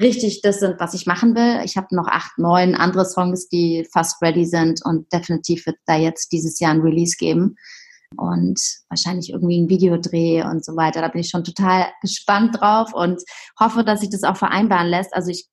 [0.00, 1.62] richtig das sind, was ich machen will.
[1.64, 5.96] Ich habe noch acht, neun andere Songs, die fast ready sind und definitiv wird da
[5.96, 7.56] jetzt dieses Jahr ein Release geben
[8.16, 11.00] und wahrscheinlich irgendwie ein Videodreh und so weiter.
[11.00, 13.22] Da bin ich schon total gespannt drauf und
[13.58, 15.14] hoffe, dass sich das auch vereinbaren lässt.
[15.14, 15.48] Also ich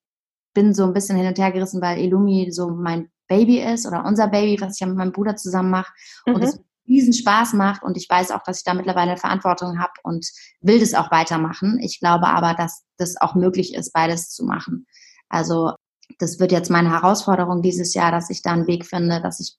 [0.53, 4.05] bin so ein bisschen hin und her gerissen, weil Illumi so mein Baby ist oder
[4.05, 5.91] unser Baby, was ich ja mit meinem Bruder zusammen mache
[6.25, 6.35] mhm.
[6.35, 9.93] und es riesen Spaß macht und ich weiß auch, dass ich da mittlerweile Verantwortung habe
[10.03, 10.27] und
[10.59, 11.79] will das auch weitermachen.
[11.79, 14.87] Ich glaube aber, dass das auch möglich ist, beides zu machen.
[15.29, 15.73] Also
[16.17, 19.55] das wird jetzt meine Herausforderung dieses Jahr, dass ich da einen Weg finde, dass ich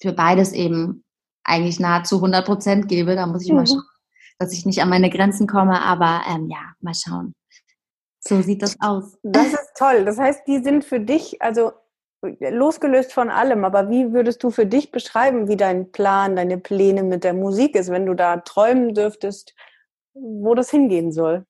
[0.00, 1.03] für beides eben
[1.44, 3.14] eigentlich nahezu 100 Prozent gebe.
[3.14, 3.56] Da muss ich mhm.
[3.56, 3.82] mal schauen,
[4.38, 5.82] dass ich nicht an meine Grenzen komme.
[5.82, 7.34] Aber ähm, ja, mal schauen.
[8.20, 9.18] So sieht das aus.
[9.22, 10.04] Das ist toll.
[10.04, 11.72] Das heißt, die sind für dich, also
[12.22, 17.02] losgelöst von allem, aber wie würdest du für dich beschreiben, wie dein Plan, deine Pläne
[17.02, 19.54] mit der Musik ist, wenn du da träumen dürftest,
[20.14, 21.44] wo das hingehen soll?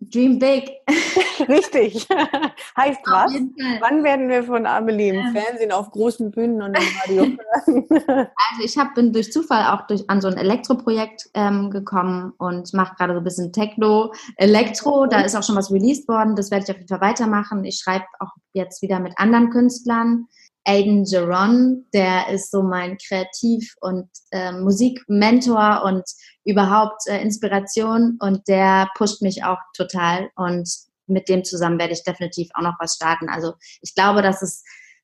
[0.00, 0.70] Dream big.
[1.48, 2.08] Richtig.
[2.76, 3.32] heißt was?
[3.80, 5.32] Wann werden wir von Amelie im ähm.
[5.32, 7.86] Fernsehen auf großen Bühnen und im Radio hören?
[7.90, 12.72] also ich hab, bin durch Zufall auch durch, an so ein Elektroprojekt ähm, gekommen und
[12.72, 15.06] mache gerade so ein bisschen Techno, Elektro.
[15.06, 16.34] Da ist auch schon was released worden.
[16.34, 17.64] Das werde ich auf jeden Fall weitermachen.
[17.64, 20.28] Ich schreibe auch jetzt wieder mit anderen Künstlern.
[20.64, 26.04] Aiden Geron, der ist so mein Kreativ- und äh, Musikmentor und
[26.44, 30.68] überhaupt äh, Inspiration und der pusht mich auch total und
[31.06, 33.28] mit dem zusammen werde ich definitiv auch noch was starten.
[33.28, 34.62] Also ich glaube, dass es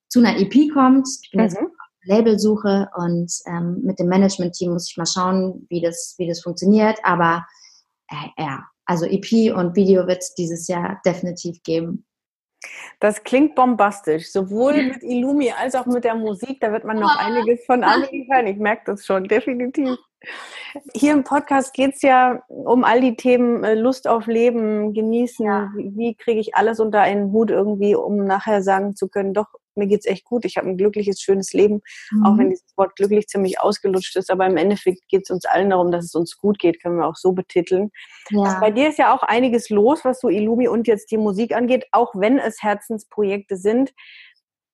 [0.08, 1.08] zu einer EP kommt.
[1.22, 1.46] Ich bin mhm.
[1.46, 1.66] jetzt auf
[2.04, 6.98] Labelsuche und ähm, mit dem Management-Team muss ich mal schauen, wie das, wie das funktioniert.
[7.02, 7.44] Aber
[8.08, 12.06] äh, ja, also EP und Video wird es dieses Jahr definitiv geben.
[13.00, 16.60] Das klingt bombastisch, sowohl mit Illumi als auch mit der Musik.
[16.60, 18.46] Da wird man noch einiges von Amelie hören.
[18.46, 19.96] Ich merke das schon, definitiv.
[20.94, 25.46] Hier im Podcast geht es ja um all die Themen äh, Lust auf Leben, genießen.
[25.46, 25.70] Ja.
[25.76, 29.48] Wie, wie kriege ich alles unter einen Hut irgendwie, um nachher sagen zu können, doch,
[29.76, 32.26] mir geht's echt gut, ich habe ein glückliches, schönes Leben, mhm.
[32.26, 35.70] auch wenn dieses Wort glücklich ziemlich ausgelutscht ist, aber im Endeffekt geht es uns allen
[35.70, 37.90] darum, dass es uns gut geht, können wir auch so betiteln.
[38.30, 38.58] Ja.
[38.60, 41.86] Bei dir ist ja auch einiges los, was so Illumi und jetzt die Musik angeht,
[41.92, 43.92] auch wenn es Herzensprojekte sind.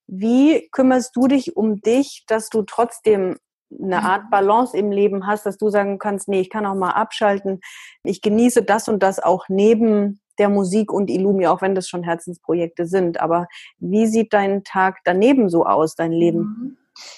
[0.06, 3.36] Wie kümmerst du dich um dich, dass du trotzdem
[3.80, 4.06] eine mhm.
[4.06, 7.60] Art Balance im Leben hast, dass du sagen kannst, nee, ich kann auch mal abschalten.
[8.02, 12.02] Ich genieße das und das auch neben der Musik und Illumi, auch wenn das schon
[12.02, 13.20] Herzensprojekte sind.
[13.20, 13.46] Aber
[13.78, 16.38] wie sieht dein Tag daneben so aus, dein Leben?
[16.38, 16.76] Mhm.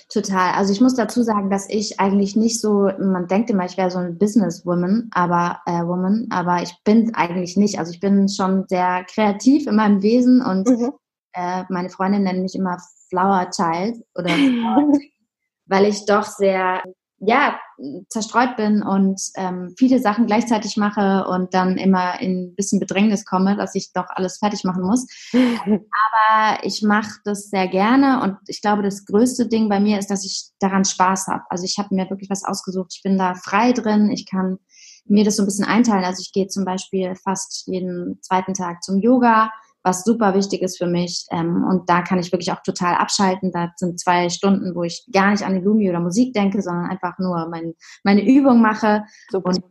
[0.08, 0.52] Total.
[0.52, 3.90] Also ich muss dazu sagen, dass ich eigentlich nicht so, man denkt immer, ich wäre
[3.90, 7.78] so ein Businesswoman, aber äh, Woman, aber ich bin eigentlich nicht.
[7.78, 10.92] Also ich bin schon sehr kreativ in meinem Wesen und mhm.
[11.32, 14.30] äh, meine Freundin nennt mich immer Flower Child oder
[15.66, 16.82] weil ich doch sehr
[17.18, 17.58] ja,
[18.08, 23.24] zerstreut bin und ähm, viele Sachen gleichzeitig mache und dann immer in ein bisschen Bedrängnis
[23.24, 25.06] komme, dass ich doch alles fertig machen muss.
[25.32, 30.10] Aber ich mache das sehr gerne und ich glaube, das größte Ding bei mir ist,
[30.10, 31.42] dass ich daran Spaß habe.
[31.50, 32.92] Also ich habe mir wirklich was ausgesucht.
[32.96, 34.10] Ich bin da frei drin.
[34.10, 34.58] Ich kann
[35.06, 36.04] mir das so ein bisschen einteilen.
[36.04, 39.50] Also ich gehe zum Beispiel fast jeden zweiten Tag zum Yoga
[39.84, 41.26] was super wichtig ist für mich.
[41.30, 43.52] Ähm, und da kann ich wirklich auch total abschalten.
[43.52, 46.90] Da sind zwei Stunden, wo ich gar nicht an die Lumi oder Musik denke, sondern
[46.90, 49.50] einfach nur mein, meine Übung mache super.
[49.50, 49.62] und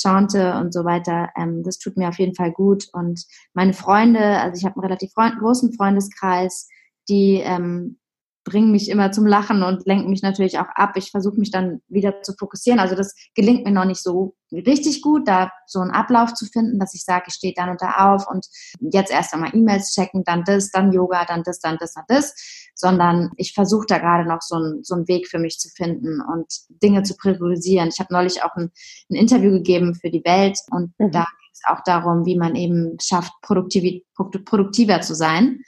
[0.00, 1.28] chante und so weiter.
[1.36, 2.88] Ähm, das tut mir auf jeden Fall gut.
[2.92, 6.68] Und meine Freunde, also ich habe einen relativ freund großen Freundeskreis,
[7.08, 7.98] die ähm,
[8.44, 10.92] bringen mich immer zum Lachen und lenken mich natürlich auch ab.
[10.96, 12.78] Ich versuche mich dann wieder zu fokussieren.
[12.78, 16.78] Also das gelingt mir noch nicht so richtig gut, da so einen Ablauf zu finden,
[16.78, 18.46] dass ich sage, ich stehe dann und da auf und
[18.80, 22.34] jetzt erst einmal E-Mails checken, dann das, dann Yoga, dann das, dann das, dann das,
[22.74, 26.20] sondern ich versuche da gerade noch so, ein, so einen Weg für mich zu finden
[26.20, 27.88] und Dinge zu priorisieren.
[27.88, 28.70] Ich habe neulich auch ein,
[29.10, 31.10] ein, Interview gegeben für die Welt und mhm.
[31.10, 34.02] da geht es auch darum, wie man eben schafft, produktiv,
[34.44, 35.60] produktiver zu sein.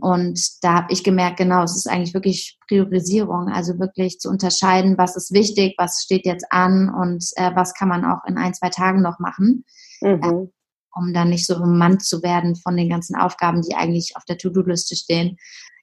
[0.00, 4.98] Und da habe ich gemerkt, genau, es ist eigentlich wirklich Priorisierung, also wirklich zu unterscheiden,
[4.98, 8.54] was ist wichtig, was steht jetzt an und äh, was kann man auch in ein,
[8.54, 9.64] zwei Tagen noch machen,
[10.00, 10.22] mhm.
[10.22, 10.48] äh,
[10.94, 14.38] um dann nicht so ummannt zu werden von den ganzen Aufgaben, die eigentlich auf der
[14.38, 15.36] To-Do-Liste stehen.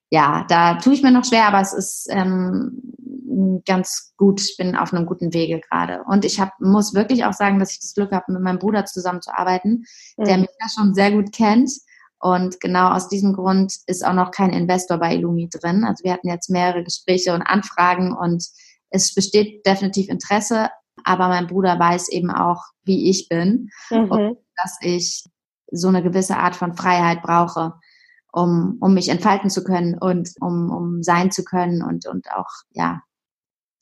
[0.10, 4.42] Ja, da tue ich mir noch schwer, aber es ist ähm, ganz gut.
[4.42, 6.04] Ich bin auf einem guten Wege gerade.
[6.08, 8.86] Und ich hab, muss wirklich auch sagen, dass ich das Glück habe, mit meinem Bruder
[8.86, 9.86] zusammenzuarbeiten,
[10.18, 10.24] mhm.
[10.24, 11.70] der mich ja schon sehr gut kennt
[12.20, 15.86] und genau aus diesem Grund ist auch noch kein Investor bei Illumi drin.
[15.86, 18.46] Also wir hatten jetzt mehrere Gespräche und Anfragen und
[18.90, 20.70] es besteht definitiv Interesse,
[21.04, 24.12] aber mein Bruder weiß eben auch, wie ich bin mhm.
[24.12, 25.24] und dass ich
[25.72, 27.74] so eine gewisse Art von Freiheit brauche,
[28.34, 32.50] um, um mich entfalten zu können und um, um sein zu können und, und auch,
[32.72, 33.02] ja,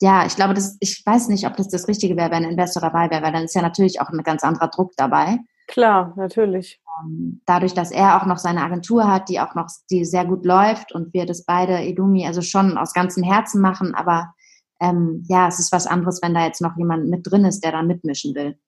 [0.00, 2.80] ja, ich glaube, das, ich weiß nicht, ob das das Richtige wäre, wenn ein Investor
[2.80, 5.38] dabei wäre, weil dann ist ja natürlich auch ein ganz anderer Druck dabei.
[5.68, 6.80] Klar, natürlich.
[7.00, 10.44] Ähm, dadurch, dass er auch noch seine Agentur hat, die auch noch, die sehr gut
[10.44, 14.34] läuft und wir das beide, Edumi, also schon aus ganzem Herzen machen, aber
[14.80, 17.72] ähm, ja, es ist was anderes, wenn da jetzt noch jemand mit drin ist, der
[17.72, 18.58] da mitmischen will.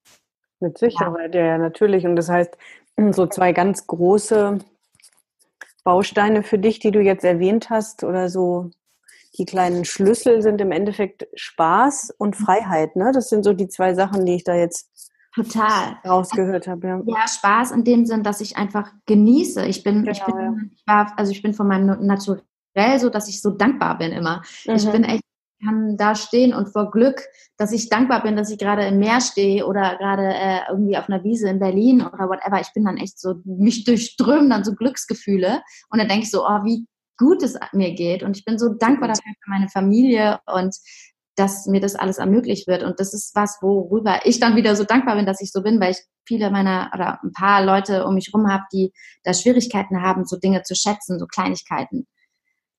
[0.61, 2.05] Mit Sicherheit, ja, ja natürlich.
[2.05, 2.57] Und das heißt,
[3.13, 4.59] so zwei ganz große
[5.83, 8.71] Bausteine für dich, die du jetzt erwähnt hast, oder so
[9.39, 12.97] die kleinen Schlüssel sind im Endeffekt Spaß und Freiheit.
[12.97, 13.13] Ne?
[13.15, 14.91] Das sind so die zwei Sachen, die ich da jetzt
[15.45, 15.97] Total.
[16.07, 17.03] Rausgehört habe, ja.
[17.07, 19.67] Ja, Spaß in dem Sinn, dass ich einfach genieße.
[19.67, 20.55] Ich bin, genau, ich bin, ja.
[20.75, 24.43] ich war, also ich bin von meinem Naturell so, dass ich so dankbar bin immer.
[24.67, 24.75] Mhm.
[24.75, 25.23] Ich bin echt,
[25.65, 27.23] kann da stehen und vor Glück,
[27.59, 31.09] dass ich dankbar bin, dass ich gerade im Meer stehe oder gerade äh, irgendwie auf
[31.09, 32.61] einer Wiese in Berlin oder whatever.
[32.61, 36.47] Ich bin dann echt so, mich durchströmen dann so Glücksgefühle und dann denke ich so,
[36.47, 36.87] oh, wie
[37.19, 38.23] gut es mir geht.
[38.23, 40.75] Und ich bin so dankbar dafür für meine Familie und
[41.41, 42.83] dass mir das alles ermöglicht wird.
[42.83, 45.81] Und das ist was, worüber ich dann wieder so dankbar bin, dass ich so bin,
[45.81, 48.93] weil ich viele meiner oder ein paar Leute um mich rum habe, die
[49.25, 52.07] da Schwierigkeiten haben, so Dinge zu schätzen, so Kleinigkeiten.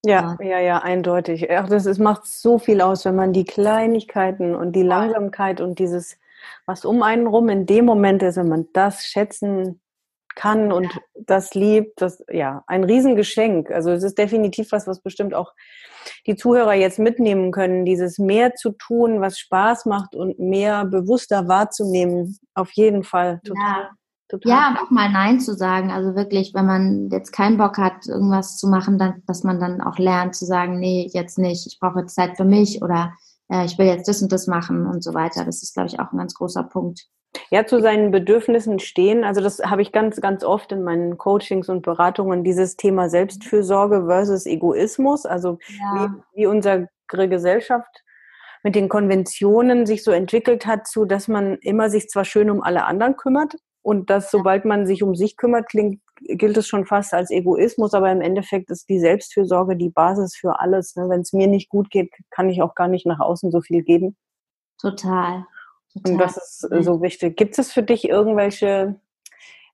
[0.05, 1.49] Ja, ja, ja, eindeutig.
[1.49, 5.79] Ach, das ist, macht so viel aus, wenn man die Kleinigkeiten und die Langsamkeit und
[5.79, 6.19] dieses,
[6.67, 9.80] was um einen rum in dem Moment ist, wenn man das schätzen
[10.35, 13.71] kann und das liebt, das, ja, ein Riesengeschenk.
[13.71, 15.53] Also es ist definitiv was, was bestimmt auch
[16.25, 21.47] die Zuhörer jetzt mitnehmen können, dieses mehr zu tun, was Spaß macht und mehr bewusster
[21.47, 22.37] wahrzunehmen.
[22.53, 23.39] Auf jeden Fall.
[23.43, 23.81] Total.
[23.81, 23.89] Ja.
[24.31, 24.49] Total.
[24.49, 25.91] Ja, und auch mal Nein zu sagen.
[25.91, 29.81] Also wirklich, wenn man jetzt keinen Bock hat, irgendwas zu machen, dann, dass man dann
[29.81, 33.11] auch lernt zu sagen, nee, jetzt nicht, ich brauche jetzt Zeit für mich oder
[33.49, 35.43] äh, ich will jetzt das und das machen und so weiter.
[35.43, 37.07] Das ist, glaube ich, auch ein ganz großer Punkt.
[37.49, 39.23] Ja, zu seinen Bedürfnissen stehen.
[39.23, 44.05] Also das habe ich ganz, ganz oft in meinen Coachings und Beratungen, dieses Thema Selbstfürsorge
[44.05, 45.25] versus Egoismus.
[45.25, 46.17] Also ja.
[46.33, 48.03] wie, wie unsere Gesellschaft
[48.63, 52.61] mit den Konventionen sich so entwickelt hat, zu dass man immer sich zwar schön um
[52.61, 56.85] alle anderen kümmert und dass sobald man sich um sich kümmert, klingt, gilt es schon
[56.85, 60.95] fast als Egoismus, aber im Endeffekt ist die Selbstfürsorge die Basis für alles.
[60.95, 61.09] Ne?
[61.09, 63.81] Wenn es mir nicht gut geht, kann ich auch gar nicht nach außen so viel
[63.81, 64.15] geben.
[64.79, 65.45] Total.
[66.05, 67.37] Und das ist so wichtig.
[67.37, 68.99] Gibt es für dich irgendwelche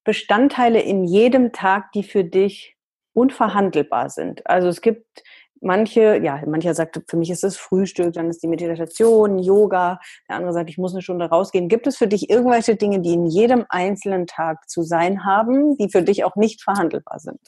[0.03, 2.75] Bestandteile in jedem Tag, die für dich
[3.13, 4.45] unverhandelbar sind?
[4.47, 5.23] Also es gibt
[5.61, 10.37] manche, ja, mancher sagt, für mich ist das Frühstück, dann ist die Meditation, Yoga, der
[10.37, 11.67] andere sagt, ich muss eine Stunde rausgehen.
[11.67, 15.89] Gibt es für dich irgendwelche Dinge, die in jedem einzelnen Tag zu sein haben, die
[15.89, 17.39] für dich auch nicht verhandelbar sind?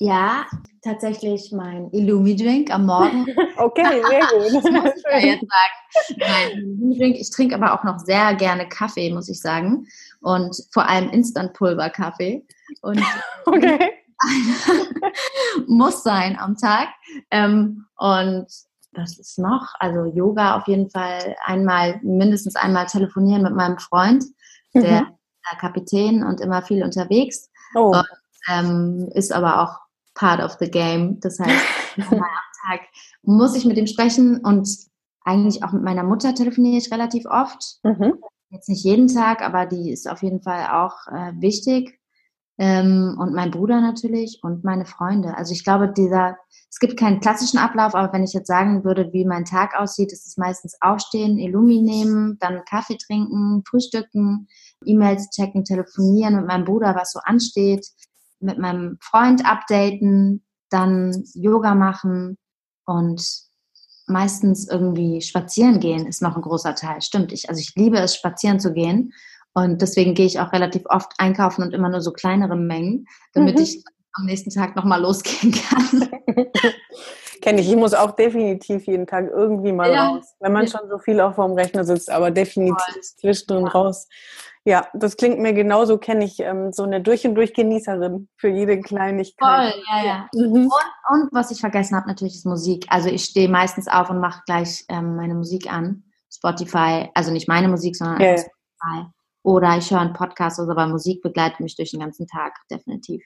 [0.00, 0.46] Ja,
[0.82, 3.26] tatsächlich mein Illumi-Drink am Morgen.
[3.56, 4.64] okay, sehr gut.
[4.64, 6.20] das muss ich ja jetzt sagen.
[6.20, 7.16] Mein Illumi-Drink.
[7.16, 9.88] Ich trinke aber auch noch sehr gerne Kaffee, muss ich sagen.
[10.20, 12.46] Und vor allem Instant-Pulver-Kaffee.
[12.82, 13.02] Und
[13.46, 13.90] okay.
[15.66, 16.88] muss sein am Tag.
[17.32, 18.46] Ähm, und
[18.92, 19.74] was ist noch?
[19.80, 24.24] Also Yoga auf jeden Fall einmal, mindestens einmal telefonieren mit meinem Freund,
[24.74, 25.58] der mhm.
[25.58, 27.50] Kapitän und immer viel unterwegs.
[27.74, 27.90] Oh.
[27.96, 28.06] Und,
[28.48, 29.87] ähm, ist aber auch
[30.18, 31.20] part of the game.
[31.20, 31.64] Das heißt,
[31.96, 32.20] am
[32.66, 32.80] Tag
[33.22, 34.68] muss ich mit ihm sprechen und
[35.24, 37.78] eigentlich auch mit meiner Mutter telefoniere ich relativ oft.
[37.84, 38.14] Mhm.
[38.50, 41.98] Jetzt nicht jeden Tag, aber die ist auf jeden Fall auch äh, wichtig.
[42.60, 45.36] Ähm, und mein Bruder natürlich und meine Freunde.
[45.36, 46.36] Also ich glaube, dieser,
[46.68, 50.12] es gibt keinen klassischen Ablauf, aber wenn ich jetzt sagen würde, wie mein Tag aussieht,
[50.12, 54.48] ist es meistens aufstehen, Illumi nehmen, dann Kaffee trinken, frühstücken,
[54.84, 57.86] E-Mails checken, telefonieren mit meinem Bruder, was so ansteht,
[58.40, 62.36] mit meinem Freund updaten, dann Yoga machen
[62.84, 63.22] und
[64.06, 67.02] meistens irgendwie spazieren gehen ist noch ein großer Teil.
[67.02, 69.12] Stimmt, ich, also ich liebe es, spazieren zu gehen.
[69.54, 73.56] Und deswegen gehe ich auch relativ oft einkaufen und immer nur so kleinere Mengen, damit
[73.56, 73.62] mhm.
[73.62, 76.08] ich am nächsten Tag nochmal losgehen kann.
[77.40, 77.68] Kenne ich.
[77.68, 80.08] Ich muss auch definitiv jeden Tag irgendwie mal ja.
[80.08, 80.34] raus.
[80.40, 83.72] Wenn man schon so viel auf dem Rechner sitzt, aber definitiv zwischendrin ja.
[83.72, 84.08] raus.
[84.64, 88.48] Ja, das klingt mir genauso, kenne ich ähm, so eine durch und durch Genießerin für
[88.48, 89.72] jede Kleinigkeit.
[89.72, 90.28] Voll, ja, ja.
[90.34, 90.66] Mhm.
[90.66, 90.72] Und,
[91.08, 92.84] und, was ich vergessen habe, natürlich ist Musik.
[92.90, 96.04] Also ich stehe meistens auf und mache gleich ähm, meine Musik an.
[96.30, 98.36] Spotify, also nicht meine Musik, sondern ja.
[98.36, 99.10] Spotify.
[99.42, 103.24] Oder ich höre einen Podcast, also aber Musik begleitet mich durch den ganzen Tag, definitiv.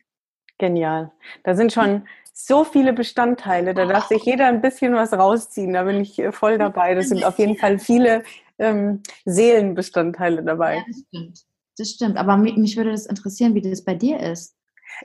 [0.62, 1.10] Genial.
[1.42, 5.72] Da sind schon so viele Bestandteile, da darf sich jeder ein bisschen was rausziehen.
[5.72, 6.94] Da bin ich äh, voll dabei.
[6.94, 8.22] Das sind auf jeden Fall viele
[8.60, 10.76] ähm, Seelenbestandteile dabei.
[10.76, 11.40] Ja, das stimmt.
[11.78, 12.16] Das stimmt.
[12.16, 14.54] Aber mich würde das interessieren, wie das bei dir ist.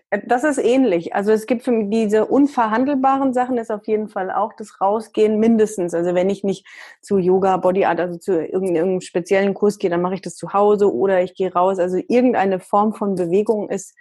[0.09, 1.15] Äh, das ist ähnlich.
[1.15, 5.39] Also es gibt für mich diese unverhandelbaren Sachen, ist auf jeden Fall auch das Rausgehen
[5.39, 5.93] mindestens.
[5.93, 6.65] Also wenn ich nicht
[7.01, 10.53] zu Yoga, Body Art, also zu irgendeinem speziellen Kurs gehe, dann mache ich das zu
[10.53, 11.79] Hause oder ich gehe raus.
[11.79, 13.95] Also irgendeine Form von Bewegung ist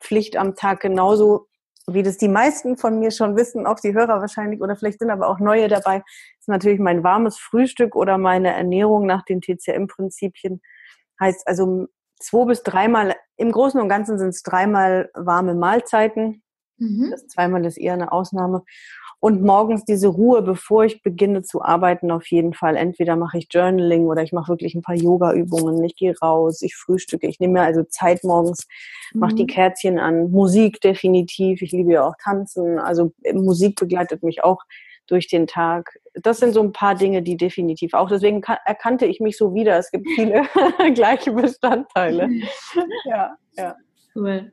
[0.00, 1.46] Pflicht am Tag genauso
[1.88, 5.10] wie das die meisten von mir schon wissen, auch die Hörer wahrscheinlich, oder vielleicht sind
[5.10, 6.02] aber auch neue dabei,
[6.38, 10.60] ist natürlich mein warmes Frühstück oder meine Ernährung nach den TCM-Prinzipien.
[11.20, 11.88] Heißt also
[12.22, 16.42] zwei bis dreimal, im Großen und Ganzen sind es dreimal warme Mahlzeiten.
[16.78, 17.08] Mhm.
[17.10, 18.62] Das zweimal ist eher eine Ausnahme.
[19.24, 22.76] Und morgens diese Ruhe, bevor ich beginne zu arbeiten, auf jeden Fall.
[22.76, 25.84] Entweder mache ich Journaling oder ich mache wirklich ein paar Yoga-Übungen.
[25.84, 27.28] Ich gehe raus, ich frühstücke.
[27.28, 28.66] Ich nehme mir also Zeit morgens,
[29.14, 29.46] mache die mhm.
[29.46, 30.32] Kerzchen an.
[30.32, 31.62] Musik definitiv.
[31.62, 32.80] Ich liebe ja auch Tanzen.
[32.80, 34.64] Also Musik begleitet mich auch
[35.12, 35.98] durch den Tag.
[36.14, 38.08] Das sind so ein paar Dinge, die definitiv auch.
[38.08, 39.76] Deswegen erkannte ich mich so wieder.
[39.76, 40.42] Es gibt viele
[40.94, 42.30] gleiche Bestandteile.
[43.04, 43.76] ja, ja.
[44.14, 44.52] Cool.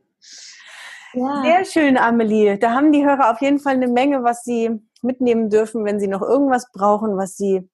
[1.14, 1.42] Ja.
[1.44, 2.58] Sehr schön, Amelie.
[2.58, 4.70] Da haben die Hörer auf jeden Fall eine Menge, was sie
[5.02, 7.68] mitnehmen dürfen, wenn sie noch irgendwas brauchen, was sie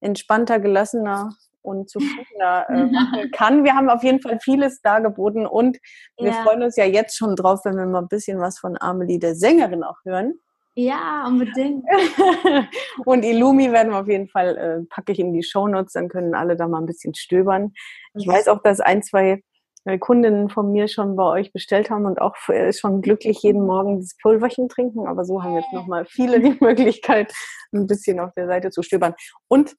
[0.00, 3.64] entspannter, gelassener und zufriedener äh, machen kann.
[3.64, 5.76] Wir haben auf jeden Fall vieles dargeboten und
[6.18, 6.42] wir ja.
[6.42, 9.34] freuen uns ja jetzt schon drauf, wenn wir mal ein bisschen was von Amelie, der
[9.34, 10.40] Sängerin, auch hören.
[10.74, 11.84] Ja, unbedingt.
[13.04, 16.34] und Illumi werden wir auf jeden Fall, äh, packe ich in die Shownotes, dann können
[16.34, 17.72] alle da mal ein bisschen stöbern.
[18.14, 19.42] Ich weiß auch, dass ein, zwei
[19.84, 23.66] äh, Kundinnen von mir schon bei euch bestellt haben und auch äh, schon glücklich jeden
[23.66, 25.06] Morgen das Pulverchen trinken.
[25.06, 27.32] Aber so haben jetzt nochmal viele die Möglichkeit,
[27.72, 29.14] ein bisschen auf der Seite zu stöbern.
[29.48, 29.76] Und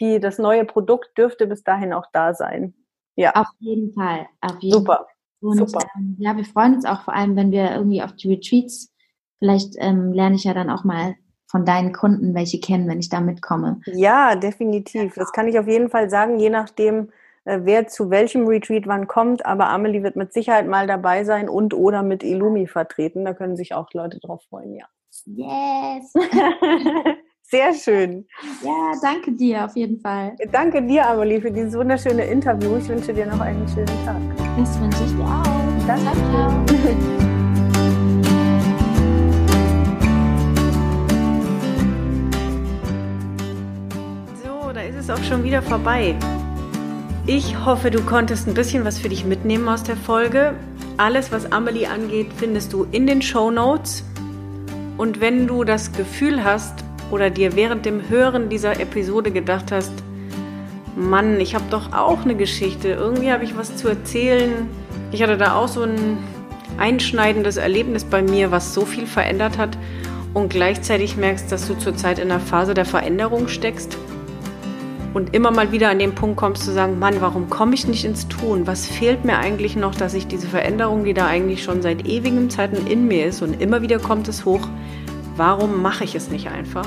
[0.00, 2.74] die, das neue Produkt dürfte bis dahin auch da sein.
[3.14, 3.32] Ja.
[3.34, 4.26] Auf jeden Fall.
[4.40, 4.96] Auf jeden Super.
[4.96, 5.06] Fall.
[5.40, 5.86] Und Super.
[5.96, 8.92] Ähm, ja, wir freuen uns auch vor allem, wenn wir irgendwie auf die Retreats,
[9.38, 11.14] vielleicht ähm, lerne ich ja dann auch mal
[11.48, 13.80] von deinen Kunden welche kennen, wenn ich da mitkomme.
[13.86, 15.14] Ja, definitiv.
[15.14, 17.10] Das kann ich auf jeden Fall sagen, je nachdem,
[17.44, 19.46] äh, wer zu welchem Retreat wann kommt.
[19.46, 23.24] Aber Amelie wird mit Sicherheit mal dabei sein und oder mit Illumi vertreten.
[23.24, 24.86] Da können sich auch Leute drauf freuen, ja.
[25.24, 26.12] Yes!
[27.48, 28.26] Sehr schön.
[28.62, 30.36] Ja, danke dir auf jeden Fall.
[30.50, 32.76] Danke dir, Amelie, für dieses wunderschöne Interview.
[32.76, 34.20] Ich wünsche dir noch einen schönen Tag.
[34.58, 35.86] Das wünsche ich dir auch.
[35.86, 36.10] Danke.
[36.32, 37.20] Ciao.
[37.20, 37.22] So,
[45.08, 46.16] ist auch schon wieder vorbei.
[47.28, 50.54] Ich hoffe, du konntest ein bisschen was für dich mitnehmen aus der Folge.
[50.96, 54.02] Alles, was Amelie angeht, findest du in den Show Notes.
[54.96, 59.92] Und wenn du das Gefühl hast oder dir während dem Hören dieser Episode gedacht hast,
[60.96, 64.68] Mann, ich habe doch auch eine Geschichte, irgendwie habe ich was zu erzählen.
[65.12, 66.18] Ich hatte da auch so ein
[66.78, 69.78] einschneidendes Erlebnis bei mir, was so viel verändert hat
[70.34, 73.96] und gleichzeitig merkst, dass du zurzeit in einer Phase der Veränderung steckst
[75.16, 78.04] und immer mal wieder an den Punkt kommst zu sagen, Mann, warum komme ich nicht
[78.04, 78.66] ins Tun?
[78.66, 82.50] Was fehlt mir eigentlich noch, dass ich diese Veränderung, die da eigentlich schon seit ewigen
[82.50, 84.68] Zeiten in mir ist und immer wieder kommt es hoch,
[85.38, 86.86] warum mache ich es nicht einfach?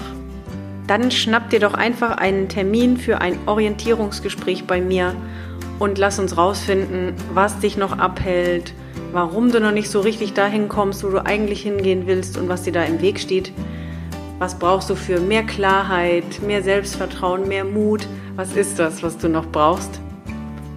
[0.85, 5.15] Dann schnapp dir doch einfach einen Termin für ein Orientierungsgespräch bei mir
[5.79, 8.75] und lass uns rausfinden, was dich noch abhält,
[9.11, 12.61] warum du noch nicht so richtig dahin kommst, wo du eigentlich hingehen willst und was
[12.61, 13.51] dir da im Weg steht.
[14.37, 18.07] Was brauchst du für mehr Klarheit, mehr Selbstvertrauen, mehr Mut?
[18.39, 19.99] Was ist das, was du noch brauchst?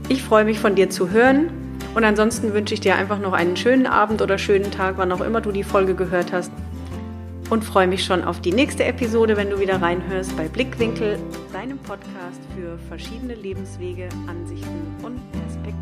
[0.08, 1.48] Ich freue mich von dir zu hören
[1.94, 5.20] und ansonsten wünsche ich dir einfach noch einen schönen Abend oder schönen Tag, wann auch
[5.20, 6.50] immer du die Folge gehört hast.
[7.50, 11.20] Und freue mich schon auf die nächste Episode, wenn du wieder reinhörst bei Blickwinkel,
[11.52, 15.81] deinem Podcast für verschiedene Lebenswege, Ansichten und Perspektiven.